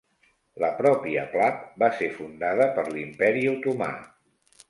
[0.61, 3.93] La pròpia Plav va ser fundada per l'imperi otomà.